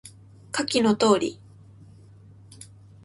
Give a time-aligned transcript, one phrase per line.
[0.51, 1.39] 下記の通り